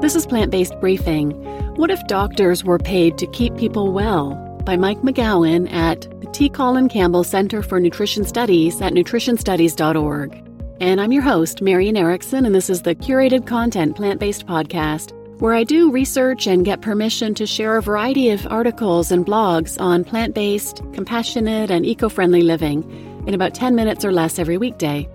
This 0.00 0.14
is 0.14 0.26
Plant 0.26 0.50
Based 0.50 0.78
Briefing. 0.78 1.30
What 1.76 1.90
if 1.90 2.06
doctors 2.06 2.62
were 2.62 2.78
paid 2.78 3.16
to 3.16 3.26
keep 3.28 3.56
people 3.56 3.92
well? 3.92 4.34
By 4.64 4.76
Mike 4.76 5.00
McGowan 5.00 5.72
at 5.72 6.02
the 6.20 6.30
T. 6.32 6.50
Colin 6.50 6.90
Campbell 6.90 7.24
Center 7.24 7.62
for 7.62 7.80
Nutrition 7.80 8.24
Studies 8.24 8.78
at 8.82 8.92
nutritionstudies.org. 8.92 10.42
And 10.80 11.00
I'm 11.00 11.12
your 11.12 11.22
host, 11.22 11.62
Marian 11.62 11.96
Erickson, 11.96 12.44
and 12.44 12.54
this 12.54 12.68
is 12.68 12.82
the 12.82 12.94
curated 12.94 13.46
content 13.46 13.96
plant 13.96 14.20
based 14.20 14.46
podcast 14.46 15.12
where 15.40 15.54
I 15.54 15.64
do 15.64 15.90
research 15.90 16.46
and 16.46 16.64
get 16.64 16.82
permission 16.82 17.34
to 17.34 17.46
share 17.46 17.78
a 17.78 17.82
variety 17.82 18.28
of 18.28 18.46
articles 18.48 19.10
and 19.10 19.24
blogs 19.24 19.80
on 19.80 20.04
plant 20.04 20.34
based, 20.34 20.82
compassionate, 20.92 21.70
and 21.70 21.86
eco 21.86 22.10
friendly 22.10 22.42
living 22.42 22.84
in 23.26 23.32
about 23.32 23.54
10 23.54 23.74
minutes 23.74 24.04
or 24.04 24.12
less 24.12 24.38
every 24.38 24.58
weekday. 24.58 25.08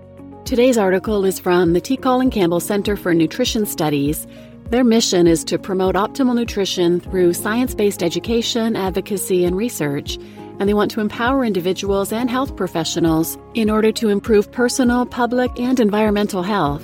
Today's 0.44 0.76
article 0.76 1.24
is 1.24 1.38
from 1.38 1.72
the 1.72 1.80
T. 1.80 1.96
Colin 1.96 2.30
Campbell 2.30 2.58
Center 2.60 2.96
for 2.96 3.14
Nutrition 3.14 3.64
Studies. 3.64 4.26
Their 4.72 4.84
mission 4.84 5.26
is 5.26 5.44
to 5.44 5.58
promote 5.58 5.96
optimal 5.96 6.34
nutrition 6.34 6.98
through 6.98 7.34
science 7.34 7.74
based 7.74 8.02
education, 8.02 8.74
advocacy, 8.74 9.44
and 9.44 9.54
research, 9.54 10.16
and 10.58 10.66
they 10.66 10.72
want 10.72 10.90
to 10.92 11.00
empower 11.00 11.44
individuals 11.44 12.10
and 12.10 12.30
health 12.30 12.56
professionals 12.56 13.36
in 13.52 13.68
order 13.68 13.92
to 13.92 14.08
improve 14.08 14.50
personal, 14.50 15.04
public, 15.04 15.50
and 15.60 15.78
environmental 15.78 16.42
health. 16.42 16.82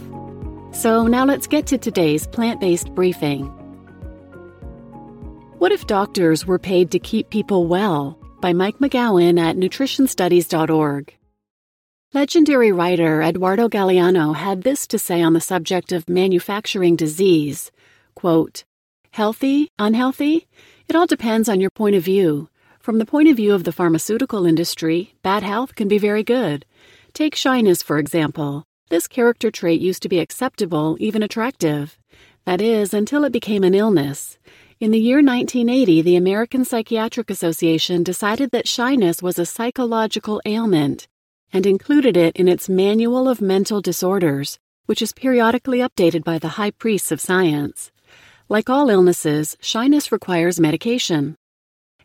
So 0.73 1.07
now 1.07 1.25
let's 1.25 1.47
get 1.47 1.67
to 1.69 1.79
today's 1.79 2.27
plant 2.27 2.61
based 2.61 2.95
briefing. 2.95 3.47
What 5.57 5.73
if 5.73 5.87
doctors 5.87 6.45
were 6.45 6.59
paid 6.59 6.91
to 6.91 6.99
keep 6.99 7.31
people 7.31 7.69
well? 7.69 8.19
By 8.43 8.53
Mike 8.53 8.81
McGowan 8.81 9.41
at 9.41 9.57
nutritionstudies.org. 9.57 11.15
Legendary 12.15 12.73
writer 12.73 13.21
Eduardo 13.21 13.69
Galeano 13.69 14.35
had 14.35 14.63
this 14.63 14.87
to 14.87 14.99
say 14.99 15.21
on 15.21 15.35
the 15.35 15.43
subject 15.43 15.93
of 15.93 16.09
manufacturing 16.09 16.97
disease 16.97 17.71
quote, 18.15 18.65
Healthy, 19.11 19.69
unhealthy? 19.79 20.47
It 20.89 20.97
all 20.97 21.07
depends 21.07 21.51
on 21.51 21.61
your 21.61 21.69
point 21.69 21.97
of 21.97 22.03
view. 22.03 22.49
From 22.81 22.97
the 22.97 23.05
point 23.05 23.29
of 23.29 23.37
view 23.37 23.53
of 23.53 23.65
the 23.65 23.73
pharmaceutical 23.73 24.47
industry, 24.47 25.17
bad 25.23 25.43
health 25.43 25.75
can 25.75 25.87
be 25.87 25.99
very 25.99 26.23
good. 26.23 26.65
Take 27.13 27.35
shyness, 27.35 27.83
for 27.83 27.99
example. 27.99 28.65
This 28.89 29.07
character 29.07 29.51
trait 29.51 29.83
used 29.83 30.01
to 30.01 30.09
be 30.09 30.19
acceptable, 30.19 30.97
even 30.99 31.23
attractive. 31.23 31.99
That 32.47 32.63
is, 32.63 32.95
until 32.95 33.23
it 33.25 33.33
became 33.33 33.65
an 33.65 33.75
illness. 33.75 34.39
In 34.81 34.93
the 34.93 34.99
year 34.99 35.19
1980, 35.19 36.01
the 36.01 36.17
American 36.17 36.65
Psychiatric 36.65 37.29
Association 37.29 38.03
decided 38.03 38.51
that 38.53 38.67
shyness 38.67 39.23
was 39.23 39.39
a 39.39 39.45
psychological 39.45 40.41
ailment 40.47 41.07
and 41.53 41.67
included 41.67 42.17
it 42.17 42.37
in 42.37 42.49
its 42.49 42.69
Manual 42.69 43.29
of 43.29 43.41
Mental 43.41 43.81
Disorders, 43.81 44.59
which 44.87 45.03
is 45.03 45.13
periodically 45.13 45.79
updated 45.79 46.25
by 46.25 46.39
the 46.39 46.55
high 46.59 46.71
priests 46.71 47.13
of 47.13 47.21
science. 47.21 47.91
Like 48.49 48.71
all 48.71 48.91
illnesses, 48.91 49.57
shyness 49.61 50.11
requires 50.11 50.59
medication. 50.59 51.37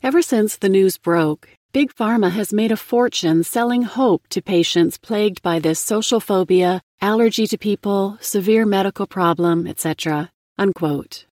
Ever 0.02 0.22
since 0.22 0.58
the 0.58 0.70
news 0.70 0.98
broke, 0.98 1.50
Big 1.72 1.94
Pharma 1.94 2.30
has 2.30 2.54
made 2.54 2.72
a 2.72 2.78
fortune 2.78 3.44
selling 3.44 3.84
hope 3.84 4.28
to 4.30 4.42
patients 4.42 4.98
plagued 4.98 5.42
by 5.42 5.60
this 5.60 5.80
social 5.80 6.20
phobia, 6.20 6.82
allergy 7.02 7.48
to 7.48 7.58
people, 7.58 8.18
severe 8.22 8.66
medical 8.66 9.08
problem, 9.08 9.66
etc. 9.66 10.30
Unquote. 10.58 11.26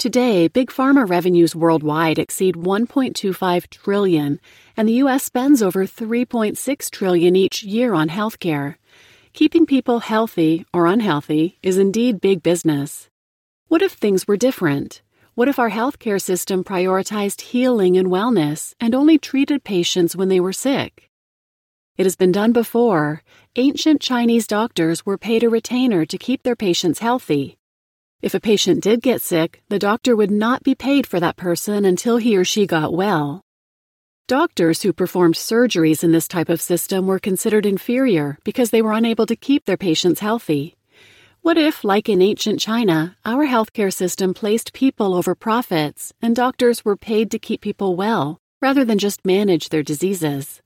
Today, 0.00 0.48
big 0.48 0.70
pharma 0.70 1.06
revenues 1.06 1.54
worldwide 1.54 2.18
exceed 2.18 2.54
1.25 2.54 3.68
trillion, 3.68 4.40
and 4.74 4.88
the 4.88 4.94
US 5.04 5.24
spends 5.24 5.62
over 5.62 5.84
3.6 5.84 6.90
trillion 6.90 7.36
each 7.36 7.62
year 7.62 7.92
on 7.92 8.08
healthcare. 8.08 8.76
Keeping 9.34 9.66
people 9.66 9.98
healthy 9.98 10.64
or 10.72 10.86
unhealthy 10.86 11.58
is 11.62 11.76
indeed 11.76 12.18
big 12.18 12.42
business. 12.42 13.10
What 13.68 13.82
if 13.82 13.92
things 13.92 14.26
were 14.26 14.38
different? 14.38 15.02
What 15.34 15.48
if 15.48 15.58
our 15.58 15.68
healthcare 15.68 16.18
system 16.18 16.64
prioritized 16.64 17.42
healing 17.52 17.98
and 17.98 18.08
wellness 18.08 18.72
and 18.80 18.94
only 18.94 19.18
treated 19.18 19.64
patients 19.64 20.16
when 20.16 20.30
they 20.30 20.40
were 20.40 20.54
sick? 20.54 21.10
It 21.98 22.06
has 22.06 22.16
been 22.16 22.32
done 22.32 22.52
before. 22.52 23.22
Ancient 23.56 24.00
Chinese 24.00 24.46
doctors 24.46 25.04
were 25.04 25.18
paid 25.18 25.42
a 25.42 25.50
retainer 25.50 26.06
to 26.06 26.16
keep 26.16 26.42
their 26.42 26.56
patients 26.56 27.00
healthy. 27.00 27.59
If 28.22 28.34
a 28.34 28.40
patient 28.40 28.82
did 28.82 29.00
get 29.00 29.22
sick, 29.22 29.62
the 29.70 29.78
doctor 29.78 30.14
would 30.14 30.30
not 30.30 30.62
be 30.62 30.74
paid 30.74 31.06
for 31.06 31.18
that 31.20 31.38
person 31.38 31.86
until 31.86 32.18
he 32.18 32.36
or 32.36 32.44
she 32.44 32.66
got 32.66 32.92
well. 32.92 33.40
Doctors 34.28 34.82
who 34.82 34.92
performed 34.92 35.36
surgeries 35.36 36.04
in 36.04 36.12
this 36.12 36.28
type 36.28 36.50
of 36.50 36.60
system 36.60 37.06
were 37.06 37.18
considered 37.18 37.64
inferior 37.64 38.38
because 38.44 38.70
they 38.70 38.82
were 38.82 38.92
unable 38.92 39.24
to 39.24 39.34
keep 39.34 39.64
their 39.64 39.78
patients 39.78 40.20
healthy. 40.20 40.76
What 41.40 41.56
if, 41.56 41.82
like 41.82 42.10
in 42.10 42.20
ancient 42.20 42.60
China, 42.60 43.16
our 43.24 43.46
healthcare 43.46 43.92
system 43.92 44.34
placed 44.34 44.74
people 44.74 45.14
over 45.14 45.34
profits 45.34 46.12
and 46.20 46.36
doctors 46.36 46.84
were 46.84 46.98
paid 46.98 47.30
to 47.30 47.38
keep 47.38 47.62
people 47.62 47.96
well 47.96 48.38
rather 48.60 48.84
than 48.84 48.98
just 48.98 49.24
manage 49.24 49.70
their 49.70 49.82
diseases? 49.82 50.60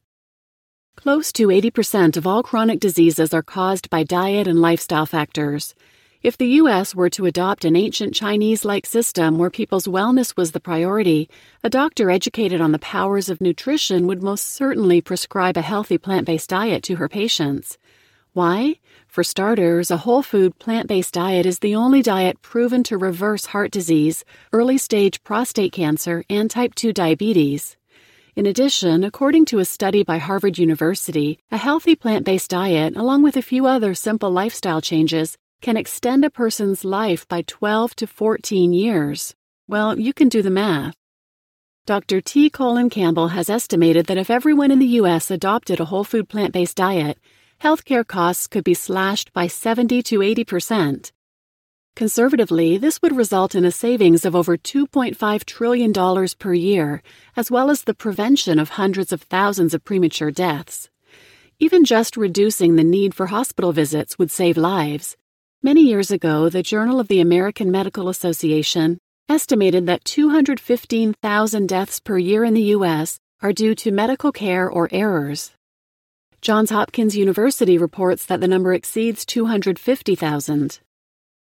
Close 0.97 1.33
to 1.35 1.47
80% 1.47 2.17
of 2.17 2.27
all 2.27 2.43
chronic 2.43 2.81
diseases 2.81 3.33
are 3.33 3.43
caused 3.43 3.89
by 3.91 4.03
diet 4.03 4.49
and 4.49 4.61
lifestyle 4.61 5.07
factors. 5.07 5.77
If 6.25 6.39
the 6.39 6.57
U.S. 6.63 6.95
were 6.95 7.11
to 7.11 7.27
adopt 7.27 7.67
an 7.67 7.77
ancient 7.77 8.15
Chinese 8.15 8.65
like 8.65 8.87
system 8.87 9.37
where 9.37 9.51
people's 9.51 9.87
wellness 9.87 10.35
was 10.39 10.53
the 10.53 10.59
priority, 10.59 11.29
a 11.63 11.69
doctor 11.69 12.11
educated 12.11 12.63
on 12.63 12.73
the 12.73 12.79
powers 12.79 13.29
of 13.29 13.43
nutrition 13.43 14.07
would 14.07 14.23
most 14.23 14.47
certainly 14.47 15.03
prescribe 15.03 15.59
a 15.59 15.61
healthy 15.61 15.99
plant 15.99 16.25
based 16.25 16.49
diet 16.49 16.83
to 16.85 16.97
her 16.97 17.11
patients. 17.11 17.77
Why? 18.33 18.77
For 19.07 19.23
starters, 19.23 19.91
a 19.91 19.99
whole 19.99 20.23
food 20.23 20.59
plant 20.59 20.89
based 20.89 21.13
diet 21.13 21.45
is 21.45 21.59
the 21.59 21.75
only 21.75 22.01
diet 22.01 22.41
proven 22.41 22.83
to 22.85 22.97
reverse 22.97 23.45
heart 23.45 23.71
disease, 23.71 24.25
early 24.51 24.79
stage 24.79 25.23
prostate 25.25 25.73
cancer, 25.73 26.25
and 26.31 26.51
type 26.51 26.75
2 26.75 26.95
diabetes. 26.95 27.77
In 28.35 28.47
addition, 28.47 29.05
according 29.05 29.45
to 29.45 29.59
a 29.59 29.67
study 29.67 30.03
by 30.03 30.17
Harvard 30.17 30.57
University, 30.57 31.39
a 31.53 31.59
healthy 31.59 31.95
plant 31.95 32.25
based 32.25 32.49
diet, 32.49 32.97
along 32.97 33.23
with 33.23 33.37
a 33.37 33.43
few 33.43 33.67
other 33.67 33.95
simple 33.95 34.31
lifestyle 34.31 34.81
changes, 34.81 35.37
can 35.65 35.79
extend 35.79 36.27
a 36.27 36.29
person's 36.29 36.85
life 36.85 37.27
by 37.27 37.41
12 37.41 37.97
to 37.97 38.07
14 38.07 38.75
years. 38.75 39.35
Well, 39.67 39.99
you 39.99 40.13
can 40.13 40.29
do 40.29 40.43
the 40.43 40.51
math. 40.51 40.95
Dr. 41.87 42.21
T. 42.21 42.51
Colin 42.51 42.91
Campbell 42.91 43.29
has 43.29 43.49
estimated 43.49 44.05
that 44.05 44.19
if 44.19 44.29
everyone 44.29 44.71
in 44.71 44.79
the 44.79 44.95
U.S. 45.01 45.31
adopted 45.31 45.81
a 45.81 45.87
whole 45.87 46.05
food 46.05 46.29
plant 46.29 46.53
based 46.53 46.77
diet, 46.77 47.19
healthcare 47.63 48.07
costs 48.07 48.47
could 48.47 48.63
be 48.63 48.75
slashed 48.75 49.33
by 49.33 49.47
70 49.47 50.03
to 50.03 50.21
80 50.21 50.45
percent. 50.45 51.13
Conservatively, 51.97 52.77
this 52.77 53.01
would 53.01 53.17
result 53.17 53.55
in 53.55 53.65
a 53.65 53.71
savings 53.71 54.27
of 54.27 54.37
over 54.37 54.59
$2.5 54.59 55.45
trillion 55.47 56.29
per 56.39 56.53
year, 56.53 57.03
as 57.39 57.51
well 57.51 57.71
as 57.71 57.85
the 57.85 57.95
prevention 57.95 58.59
of 58.59 58.77
hundreds 58.77 59.13
of 59.13 59.23
thousands 59.23 59.73
of 59.73 59.83
premature 59.83 60.31
deaths. 60.31 60.91
Even 61.59 61.87
just 61.87 62.19
reducing 62.19 62.77
the 62.77 62.85
need 62.85 63.15
for 63.15 63.29
hospital 63.29 63.73
visits 63.73 64.19
would 64.19 64.31
save 64.31 64.59
lives. 64.59 65.17
Many 65.65 65.81
years 65.81 66.11
ago, 66.11 66.51
the 66.51 66.63
Journal 66.63 67.01
of 67.01 67.09
the 67.09 67.21
American 67.21 67.71
Medical 67.71 68.11
Association 68.11 68.99
estimated 69.31 69.87
that 69.87 70.05
215,000 70.05 71.67
deaths 71.67 72.01
per 72.01 72.19
year 72.19 72.45
in 72.45 72.53
the 72.53 72.75
U.S. 72.77 73.19
are 73.41 73.51
due 73.51 73.75
to 73.77 73.91
medical 73.91 74.31
care 74.31 74.69
or 74.69 74.91
errors. 74.93 75.53
Johns 76.43 76.69
Hopkins 76.69 77.17
University 77.17 77.79
reports 77.79 78.27
that 78.27 78.43
the 78.43 78.47
number 78.47 78.75
exceeds 78.75 79.25
250,000. 79.25 80.81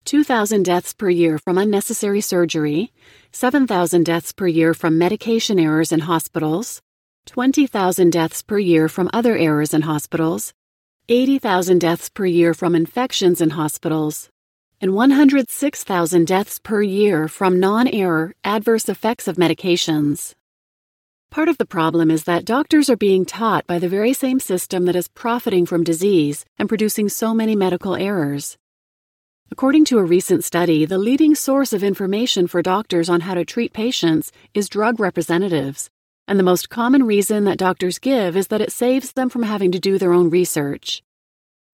2,000 0.03 0.65
deaths 0.65 0.93
per 0.93 1.09
year 1.09 1.37
from 1.37 1.57
unnecessary 1.57 2.19
surgery, 2.19 2.91
7,000 3.31 4.03
deaths 4.03 4.33
per 4.33 4.47
year 4.47 4.73
from 4.73 4.97
medication 4.97 5.57
errors 5.57 5.93
in 5.93 6.01
hospitals, 6.01 6.81
20,000 7.27 8.11
deaths 8.11 8.41
per 8.41 8.59
year 8.59 8.89
from 8.89 9.09
other 9.13 9.37
errors 9.37 9.73
in 9.73 9.83
hospitals, 9.83 10.53
80,000 11.09 11.79
deaths 11.79 12.09
per 12.09 12.25
year 12.25 12.53
from 12.53 12.75
infections 12.75 13.41
in 13.41 13.51
hospitals, 13.51 14.29
and 14.79 14.93
106,000 14.93 16.27
deaths 16.27 16.59
per 16.59 16.81
year 16.81 17.27
from 17.27 17.59
non 17.59 17.87
error 17.87 18.33
adverse 18.43 18.87
effects 18.87 19.27
of 19.27 19.35
medications. 19.35 20.35
Part 21.29 21.49
of 21.49 21.57
the 21.57 21.65
problem 21.65 22.11
is 22.11 22.25
that 22.25 22.45
doctors 22.45 22.89
are 22.89 22.97
being 22.97 23.25
taught 23.25 23.65
by 23.65 23.79
the 23.79 23.89
very 23.89 24.13
same 24.13 24.39
system 24.39 24.85
that 24.85 24.95
is 24.95 25.07
profiting 25.07 25.65
from 25.65 25.83
disease 25.83 26.45
and 26.59 26.69
producing 26.69 27.09
so 27.09 27.33
many 27.33 27.55
medical 27.55 27.95
errors. 27.95 28.57
According 29.49 29.85
to 29.85 29.97
a 29.97 30.03
recent 30.03 30.43
study, 30.43 30.85
the 30.85 30.97
leading 30.97 31.35
source 31.35 31.73
of 31.73 31.83
information 31.83 32.47
for 32.47 32.61
doctors 32.61 33.09
on 33.09 33.21
how 33.21 33.33
to 33.33 33.43
treat 33.43 33.73
patients 33.73 34.31
is 34.53 34.69
drug 34.69 34.99
representatives, 34.99 35.89
and 36.31 36.39
the 36.39 36.43
most 36.43 36.69
common 36.69 37.03
reason 37.03 37.43
that 37.43 37.57
doctors 37.57 37.99
give 37.99 38.37
is 38.37 38.47
that 38.47 38.61
it 38.61 38.71
saves 38.71 39.11
them 39.11 39.27
from 39.27 39.43
having 39.43 39.69
to 39.69 39.79
do 39.81 39.97
their 39.97 40.13
own 40.13 40.29
research. 40.29 41.03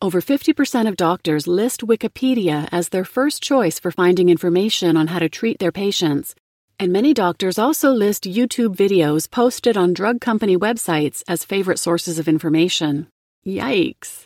Over 0.01 0.19
50% 0.19 0.87
of 0.87 0.97
doctors 0.97 1.45
list 1.45 1.81
Wikipedia 1.81 2.67
as 2.71 2.89
their 2.89 3.05
first 3.05 3.43
choice 3.43 3.77
for 3.77 3.91
finding 3.91 4.29
information 4.29 4.97
on 4.97 5.05
how 5.07 5.19
to 5.19 5.29
treat 5.29 5.59
their 5.59 5.71
patients, 5.71 6.33
and 6.79 6.91
many 6.91 7.13
doctors 7.13 7.59
also 7.59 7.91
list 7.91 8.23
YouTube 8.23 8.75
videos 8.75 9.29
posted 9.29 9.77
on 9.77 9.93
drug 9.93 10.21
company 10.21 10.57
websites 10.57 11.21
as 11.27 11.45
favorite 11.45 11.77
sources 11.77 12.17
of 12.17 12.27
information. 12.27 13.05
Yikes. 13.45 14.25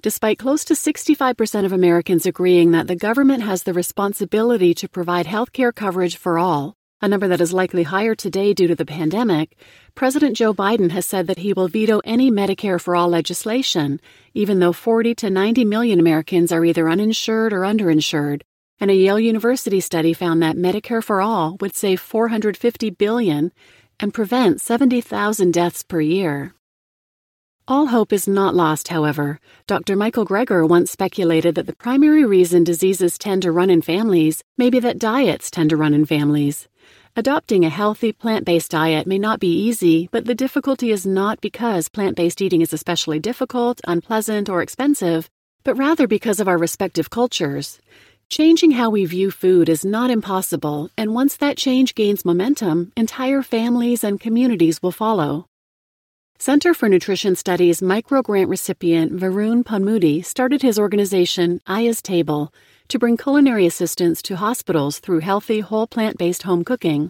despite 0.00 0.38
close 0.38 0.64
to 0.64 0.72
65% 0.72 1.66
of 1.66 1.72
Americans 1.72 2.24
agreeing 2.24 2.70
that 2.70 2.86
the 2.86 2.96
government 2.96 3.42
has 3.42 3.64
the 3.64 3.74
responsibility 3.74 4.72
to 4.72 4.88
provide 4.88 5.26
health 5.26 5.52
care 5.52 5.72
coverage 5.72 6.16
for 6.16 6.38
all, 6.38 6.74
a 7.02 7.08
number 7.08 7.26
that 7.28 7.40
is 7.40 7.52
likely 7.52 7.82
higher 7.82 8.14
today 8.14 8.52
due 8.52 8.68
to 8.68 8.74
the 8.74 8.84
pandemic, 8.84 9.56
President 9.94 10.36
Joe 10.36 10.52
Biden 10.52 10.90
has 10.90 11.06
said 11.06 11.26
that 11.26 11.38
he 11.38 11.52
will 11.52 11.68
veto 11.68 12.00
any 12.04 12.30
Medicare 12.30 12.80
for 12.80 12.94
all 12.94 13.08
legislation, 13.08 14.00
even 14.34 14.58
though 14.58 14.72
40 14.72 15.14
to 15.16 15.30
90 15.30 15.64
million 15.64 15.98
Americans 15.98 16.52
are 16.52 16.64
either 16.64 16.90
uninsured 16.90 17.52
or 17.52 17.60
underinsured. 17.60 18.42
And 18.78 18.90
a 18.90 18.94
Yale 18.94 19.20
University 19.20 19.80
study 19.80 20.12
found 20.12 20.42
that 20.42 20.56
Medicare 20.56 21.02
for 21.02 21.20
all 21.20 21.56
would 21.60 21.74
save 21.74 22.00
450 22.00 22.90
billion 22.90 23.52
and 23.98 24.14
prevent 24.14 24.60
70,000 24.60 25.52
deaths 25.52 25.82
per 25.82 26.00
year. 26.00 26.54
All 27.68 27.86
hope 27.86 28.12
is 28.12 28.26
not 28.26 28.54
lost, 28.54 28.88
however. 28.88 29.38
Dr. 29.66 29.94
Michael 29.94 30.26
Greger 30.26 30.68
once 30.68 30.90
speculated 30.90 31.54
that 31.54 31.66
the 31.66 31.76
primary 31.76 32.24
reason 32.24 32.64
diseases 32.64 33.16
tend 33.16 33.42
to 33.42 33.52
run 33.52 33.70
in 33.70 33.80
families 33.80 34.42
may 34.58 34.70
be 34.70 34.80
that 34.80 34.98
diets 34.98 35.50
tend 35.50 35.70
to 35.70 35.76
run 35.76 35.94
in 35.94 36.04
families. 36.04 36.66
Adopting 37.16 37.64
a 37.64 37.68
healthy 37.70 38.12
plant 38.12 38.44
based 38.44 38.70
diet 38.70 39.04
may 39.04 39.18
not 39.18 39.40
be 39.40 39.52
easy, 39.52 40.08
but 40.12 40.26
the 40.26 40.34
difficulty 40.34 40.92
is 40.92 41.04
not 41.04 41.40
because 41.40 41.88
plant 41.88 42.16
based 42.16 42.40
eating 42.40 42.60
is 42.60 42.72
especially 42.72 43.18
difficult, 43.18 43.80
unpleasant, 43.88 44.48
or 44.48 44.62
expensive, 44.62 45.28
but 45.64 45.74
rather 45.74 46.06
because 46.06 46.38
of 46.38 46.46
our 46.46 46.56
respective 46.56 47.10
cultures. 47.10 47.80
Changing 48.28 48.70
how 48.70 48.90
we 48.90 49.06
view 49.06 49.32
food 49.32 49.68
is 49.68 49.84
not 49.84 50.08
impossible, 50.08 50.88
and 50.96 51.12
once 51.12 51.36
that 51.36 51.56
change 51.56 51.96
gains 51.96 52.24
momentum, 52.24 52.92
entire 52.96 53.42
families 53.42 54.04
and 54.04 54.20
communities 54.20 54.80
will 54.80 54.92
follow. 54.92 55.46
Center 56.38 56.74
for 56.74 56.88
Nutrition 56.88 57.34
Studies 57.34 57.80
microgrant 57.80 58.48
recipient 58.48 59.12
Varun 59.12 59.64
Panmudi 59.64 60.24
started 60.24 60.62
his 60.62 60.78
organization, 60.78 61.60
Aya's 61.66 62.00
Table, 62.00 62.54
to 62.90 62.98
bring 62.98 63.16
culinary 63.16 63.66
assistance 63.66 64.20
to 64.22 64.36
hospitals 64.36 64.98
through 64.98 65.20
healthy, 65.20 65.60
whole 65.60 65.86
plant 65.86 66.18
based 66.18 66.42
home 66.42 66.64
cooking. 66.64 67.08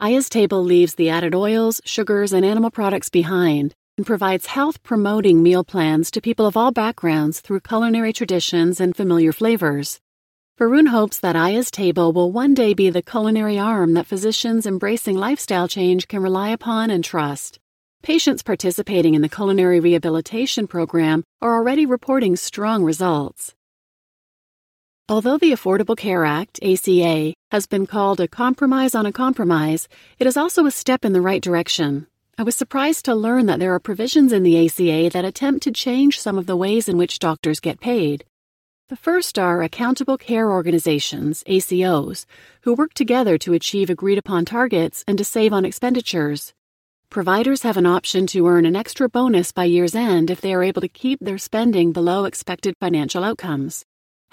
Aya's 0.00 0.28
Table 0.28 0.64
leaves 0.64 0.94
the 0.94 1.10
added 1.10 1.34
oils, 1.34 1.80
sugars, 1.84 2.32
and 2.32 2.44
animal 2.44 2.70
products 2.70 3.10
behind 3.10 3.74
and 3.96 4.06
provides 4.06 4.46
health 4.46 4.82
promoting 4.82 5.42
meal 5.42 5.62
plans 5.62 6.10
to 6.10 6.20
people 6.20 6.46
of 6.46 6.56
all 6.56 6.72
backgrounds 6.72 7.40
through 7.40 7.60
culinary 7.60 8.12
traditions 8.12 8.80
and 8.80 8.96
familiar 8.96 9.32
flavors. 9.32 10.00
Varun 10.58 10.88
hopes 10.88 11.20
that 11.20 11.36
Aya's 11.36 11.70
Table 11.70 12.12
will 12.12 12.32
one 12.32 12.54
day 12.54 12.74
be 12.74 12.90
the 12.90 13.02
culinary 13.02 13.58
arm 13.58 13.94
that 13.94 14.06
physicians 14.06 14.66
embracing 14.66 15.16
lifestyle 15.16 15.68
change 15.68 16.08
can 16.08 16.22
rely 16.22 16.48
upon 16.48 16.90
and 16.90 17.04
trust. 17.04 17.58
Patients 18.02 18.42
participating 18.42 19.14
in 19.14 19.22
the 19.22 19.28
culinary 19.28 19.80
rehabilitation 19.80 20.66
program 20.66 21.24
are 21.40 21.54
already 21.54 21.86
reporting 21.86 22.36
strong 22.36 22.84
results. 22.84 23.54
Although 25.06 25.36
the 25.36 25.52
Affordable 25.52 25.98
Care 25.98 26.24
Act, 26.24 26.58
ACA, 26.62 27.34
has 27.50 27.66
been 27.66 27.86
called 27.86 28.20
a 28.20 28.26
compromise 28.26 28.94
on 28.94 29.04
a 29.04 29.12
compromise, 29.12 29.86
it 30.18 30.26
is 30.26 30.38
also 30.38 30.64
a 30.64 30.70
step 30.70 31.04
in 31.04 31.12
the 31.12 31.20
right 31.20 31.42
direction. 31.42 32.06
I 32.38 32.42
was 32.42 32.56
surprised 32.56 33.04
to 33.04 33.14
learn 33.14 33.44
that 33.44 33.58
there 33.58 33.74
are 33.74 33.78
provisions 33.78 34.32
in 34.32 34.44
the 34.44 34.64
ACA 34.64 35.10
that 35.10 35.26
attempt 35.26 35.62
to 35.64 35.72
change 35.72 36.18
some 36.18 36.38
of 36.38 36.46
the 36.46 36.56
ways 36.56 36.88
in 36.88 36.96
which 36.96 37.18
doctors 37.18 37.60
get 37.60 37.80
paid. 37.80 38.24
The 38.88 38.96
first 38.96 39.38
are 39.38 39.62
accountable 39.62 40.16
care 40.16 40.50
organizations, 40.50 41.44
ACOs, 41.46 42.24
who 42.62 42.72
work 42.72 42.94
together 42.94 43.36
to 43.36 43.52
achieve 43.52 43.90
agreed 43.90 44.16
upon 44.16 44.46
targets 44.46 45.04
and 45.06 45.18
to 45.18 45.24
save 45.24 45.52
on 45.52 45.66
expenditures. 45.66 46.54
Providers 47.10 47.60
have 47.60 47.76
an 47.76 47.84
option 47.84 48.26
to 48.28 48.48
earn 48.48 48.64
an 48.64 48.74
extra 48.74 49.10
bonus 49.10 49.52
by 49.52 49.64
year's 49.64 49.94
end 49.94 50.30
if 50.30 50.40
they 50.40 50.54
are 50.54 50.64
able 50.64 50.80
to 50.80 50.88
keep 50.88 51.20
their 51.20 51.36
spending 51.36 51.92
below 51.92 52.24
expected 52.24 52.74
financial 52.80 53.22
outcomes. 53.22 53.84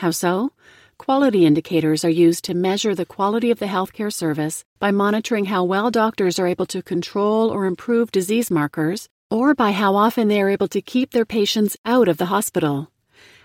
How 0.01 0.09
so? 0.09 0.49
Quality 0.97 1.45
indicators 1.45 2.03
are 2.03 2.09
used 2.09 2.43
to 2.45 2.55
measure 2.55 2.95
the 2.95 3.05
quality 3.05 3.51
of 3.51 3.59
the 3.59 3.67
healthcare 3.67 4.11
service 4.11 4.65
by 4.79 4.89
monitoring 4.89 5.45
how 5.45 5.63
well 5.63 5.91
doctors 5.91 6.39
are 6.39 6.47
able 6.47 6.65
to 6.65 6.81
control 6.81 7.51
or 7.51 7.67
improve 7.67 8.09
disease 8.09 8.49
markers, 8.49 9.09
or 9.29 9.53
by 9.53 9.73
how 9.73 9.95
often 9.95 10.27
they 10.27 10.41
are 10.41 10.49
able 10.49 10.67
to 10.69 10.81
keep 10.81 11.11
their 11.11 11.23
patients 11.23 11.77
out 11.85 12.07
of 12.07 12.17
the 12.17 12.33
hospital. 12.33 12.89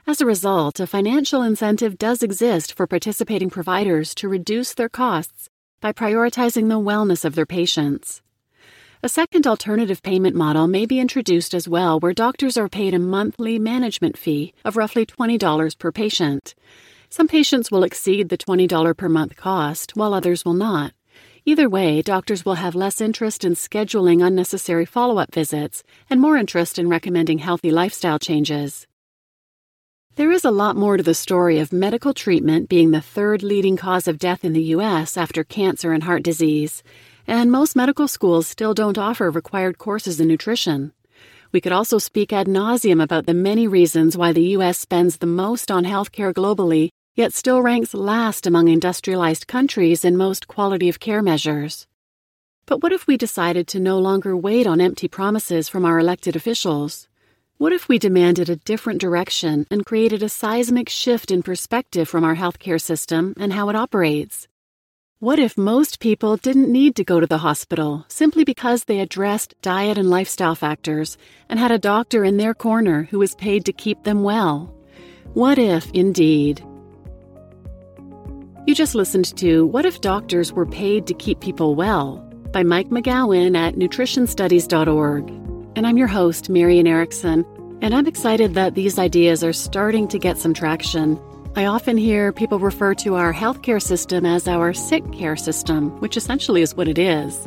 As 0.06 0.22
a 0.22 0.24
result, 0.24 0.80
a 0.80 0.86
financial 0.86 1.42
incentive 1.42 1.98
does 1.98 2.22
exist 2.22 2.72
for 2.72 2.86
participating 2.86 3.50
providers 3.50 4.14
to 4.14 4.26
reduce 4.26 4.72
their 4.72 4.88
costs 4.88 5.50
by 5.82 5.92
prioritizing 5.92 6.70
the 6.70 6.80
wellness 6.80 7.26
of 7.26 7.34
their 7.34 7.44
patients. 7.44 8.22
A 9.02 9.10
second 9.10 9.46
alternative 9.46 10.02
payment 10.02 10.34
model 10.34 10.66
may 10.66 10.86
be 10.86 10.98
introduced 10.98 11.52
as 11.52 11.68
well, 11.68 12.00
where 12.00 12.14
doctors 12.14 12.56
are 12.56 12.68
paid 12.68 12.94
a 12.94 12.98
monthly 12.98 13.58
management 13.58 14.16
fee 14.16 14.54
of 14.64 14.76
roughly 14.76 15.04
$20 15.04 15.78
per 15.78 15.92
patient. 15.92 16.54
Some 17.10 17.28
patients 17.28 17.70
will 17.70 17.84
exceed 17.84 18.30
the 18.30 18.38
$20 18.38 18.96
per 18.96 19.08
month 19.10 19.36
cost, 19.36 19.92
while 19.96 20.14
others 20.14 20.46
will 20.46 20.54
not. 20.54 20.94
Either 21.44 21.68
way, 21.68 22.00
doctors 22.00 22.46
will 22.46 22.54
have 22.54 22.74
less 22.74 23.02
interest 23.02 23.44
in 23.44 23.52
scheduling 23.52 24.26
unnecessary 24.26 24.86
follow 24.86 25.18
up 25.18 25.32
visits 25.32 25.82
and 26.08 26.18
more 26.18 26.38
interest 26.38 26.78
in 26.78 26.88
recommending 26.88 27.38
healthy 27.38 27.70
lifestyle 27.70 28.18
changes. 28.18 28.86
There 30.16 30.32
is 30.32 30.46
a 30.46 30.50
lot 30.50 30.74
more 30.74 30.96
to 30.96 31.02
the 31.02 31.12
story 31.12 31.58
of 31.58 31.70
medical 31.70 32.14
treatment 32.14 32.70
being 32.70 32.90
the 32.90 33.02
third 33.02 33.42
leading 33.42 33.76
cause 33.76 34.08
of 34.08 34.18
death 34.18 34.42
in 34.42 34.54
the 34.54 34.72
U.S. 34.74 35.18
after 35.18 35.44
cancer 35.44 35.92
and 35.92 36.04
heart 36.04 36.22
disease 36.22 36.82
and 37.26 37.50
most 37.50 37.76
medical 37.76 38.08
schools 38.08 38.46
still 38.46 38.74
don't 38.74 38.98
offer 38.98 39.30
required 39.30 39.78
courses 39.78 40.20
in 40.20 40.28
nutrition. 40.28 40.92
We 41.52 41.60
could 41.60 41.72
also 41.72 41.98
speak 41.98 42.32
ad 42.32 42.46
nauseum 42.46 43.02
about 43.02 43.26
the 43.26 43.34
many 43.34 43.66
reasons 43.66 44.16
why 44.16 44.32
the 44.32 44.48
U.S. 44.56 44.78
spends 44.78 45.16
the 45.16 45.26
most 45.26 45.70
on 45.70 45.84
healthcare 45.84 46.32
globally, 46.32 46.90
yet 47.14 47.32
still 47.32 47.62
ranks 47.62 47.94
last 47.94 48.46
among 48.46 48.68
industrialized 48.68 49.46
countries 49.46 50.04
in 50.04 50.16
most 50.16 50.48
quality 50.48 50.88
of 50.88 51.00
care 51.00 51.22
measures. 51.22 51.86
But 52.66 52.82
what 52.82 52.92
if 52.92 53.06
we 53.06 53.16
decided 53.16 53.68
to 53.68 53.80
no 53.80 53.98
longer 53.98 54.36
wait 54.36 54.66
on 54.66 54.80
empty 54.80 55.08
promises 55.08 55.68
from 55.68 55.84
our 55.84 55.98
elected 55.98 56.36
officials? 56.36 57.08
What 57.58 57.72
if 57.72 57.88
we 57.88 57.98
demanded 57.98 58.50
a 58.50 58.56
different 58.56 59.00
direction 59.00 59.66
and 59.70 59.86
created 59.86 60.22
a 60.22 60.28
seismic 60.28 60.88
shift 60.90 61.30
in 61.30 61.42
perspective 61.42 62.08
from 62.08 62.22
our 62.22 62.36
healthcare 62.36 62.80
system 62.80 63.34
and 63.38 63.52
how 63.52 63.70
it 63.70 63.76
operates? 63.76 64.46
What 65.18 65.38
if 65.38 65.56
most 65.56 65.98
people 65.98 66.36
didn't 66.36 66.70
need 66.70 66.94
to 66.96 67.04
go 67.04 67.20
to 67.20 67.26
the 67.26 67.38
hospital 67.38 68.04
simply 68.06 68.44
because 68.44 68.84
they 68.84 69.00
addressed 69.00 69.54
diet 69.62 69.96
and 69.96 70.10
lifestyle 70.10 70.54
factors 70.54 71.16
and 71.48 71.58
had 71.58 71.70
a 71.70 71.78
doctor 71.78 72.22
in 72.22 72.36
their 72.36 72.52
corner 72.52 73.04
who 73.04 73.18
was 73.18 73.34
paid 73.34 73.64
to 73.64 73.72
keep 73.72 74.02
them 74.02 74.24
well? 74.24 74.74
What 75.32 75.58
if, 75.58 75.90
indeed? 75.92 76.62
You 78.66 78.74
just 78.74 78.94
listened 78.94 79.34
to 79.38 79.64
What 79.64 79.86
If 79.86 80.02
Doctors 80.02 80.52
Were 80.52 80.66
Paid 80.66 81.06
to 81.06 81.14
Keep 81.14 81.40
People 81.40 81.74
Well 81.76 82.18
by 82.52 82.62
Mike 82.62 82.90
McGowan 82.90 83.56
at 83.56 83.76
nutritionstudies.org. 83.76 85.30
And 85.76 85.86
I'm 85.86 85.96
your 85.96 86.08
host, 86.08 86.50
Marian 86.50 86.86
Erickson, 86.86 87.46
and 87.80 87.94
I'm 87.94 88.06
excited 88.06 88.52
that 88.52 88.74
these 88.74 88.98
ideas 88.98 89.42
are 89.42 89.54
starting 89.54 90.08
to 90.08 90.18
get 90.18 90.36
some 90.36 90.52
traction 90.52 91.18
I 91.56 91.64
often 91.64 91.96
hear 91.96 92.34
people 92.34 92.58
refer 92.58 92.92
to 92.96 93.14
our 93.14 93.32
healthcare 93.32 93.80
system 93.80 94.26
as 94.26 94.46
our 94.46 94.74
sick 94.74 95.10
care 95.10 95.36
system, 95.36 95.98
which 96.00 96.14
essentially 96.14 96.60
is 96.60 96.74
what 96.74 96.86
it 96.86 96.98
is. 96.98 97.46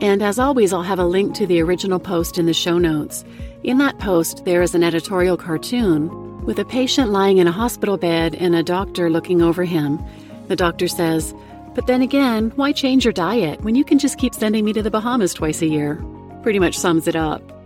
And 0.00 0.20
as 0.20 0.40
always, 0.40 0.72
I'll 0.72 0.82
have 0.82 0.98
a 0.98 1.04
link 1.04 1.36
to 1.36 1.46
the 1.46 1.62
original 1.62 2.00
post 2.00 2.38
in 2.38 2.46
the 2.46 2.52
show 2.52 2.76
notes. 2.76 3.24
In 3.62 3.78
that 3.78 4.00
post, 4.00 4.44
there 4.44 4.62
is 4.62 4.74
an 4.74 4.82
editorial 4.82 5.36
cartoon 5.36 6.44
with 6.44 6.58
a 6.58 6.64
patient 6.64 7.12
lying 7.12 7.38
in 7.38 7.46
a 7.46 7.52
hospital 7.52 7.96
bed 7.96 8.34
and 8.34 8.56
a 8.56 8.64
doctor 8.64 9.08
looking 9.08 9.42
over 9.42 9.62
him. 9.62 10.04
The 10.48 10.56
doctor 10.56 10.88
says, 10.88 11.32
But 11.76 11.86
then 11.86 12.02
again, 12.02 12.50
why 12.56 12.72
change 12.72 13.04
your 13.04 13.12
diet 13.12 13.60
when 13.62 13.76
you 13.76 13.84
can 13.84 14.00
just 14.00 14.18
keep 14.18 14.34
sending 14.34 14.64
me 14.64 14.72
to 14.72 14.82
the 14.82 14.90
Bahamas 14.90 15.34
twice 15.34 15.62
a 15.62 15.68
year? 15.68 16.04
Pretty 16.42 16.58
much 16.58 16.76
sums 16.76 17.06
it 17.06 17.14
up. 17.14 17.59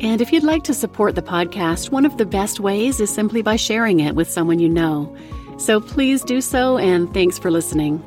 And 0.00 0.20
if 0.20 0.32
you'd 0.32 0.42
like 0.42 0.64
to 0.64 0.74
support 0.74 1.14
the 1.14 1.22
podcast, 1.22 1.90
one 1.90 2.04
of 2.04 2.16
the 2.16 2.26
best 2.26 2.60
ways 2.60 3.00
is 3.00 3.12
simply 3.12 3.42
by 3.42 3.56
sharing 3.56 4.00
it 4.00 4.14
with 4.14 4.30
someone 4.30 4.58
you 4.58 4.68
know. 4.68 5.14
So 5.58 5.80
please 5.80 6.22
do 6.22 6.40
so, 6.40 6.78
and 6.78 7.12
thanks 7.14 7.38
for 7.38 7.50
listening. 7.50 8.02